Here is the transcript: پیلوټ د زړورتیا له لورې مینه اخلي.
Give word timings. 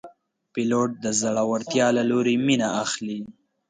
پیلوټ 0.53 0.89
د 1.03 1.05
زړورتیا 1.21 1.87
له 1.97 2.03
لورې 2.09 2.35
مینه 2.45 2.67
اخلي. 2.83 3.19